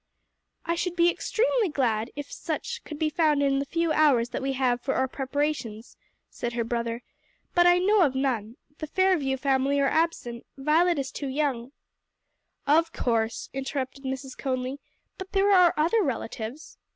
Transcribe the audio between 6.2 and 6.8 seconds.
said her